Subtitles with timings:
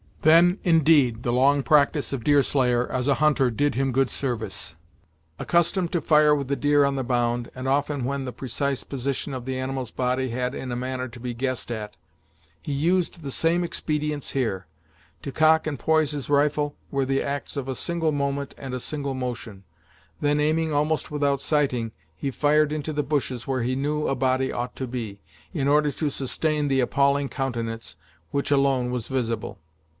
[0.23, 4.75] Then, indeed, the long practice of Deerslayer, as a hunter did him good service.
[5.39, 9.33] Accustomed to fire with the deer on the bound, and often when the precise position
[9.33, 11.97] of the animal's body had in a manner to be guessed at,
[12.61, 14.67] he used the same expedients here.
[15.23, 18.79] To cock and poise his rifle were the acts of a single moment and a
[18.79, 19.63] single motion:
[20.19, 24.51] then aiming almost without sighting, he fired into the bushes where he knew a body
[24.51, 25.21] ought to be,
[25.51, 27.95] in order to sustain the appalling countenance
[28.31, 29.59] which alone was visible.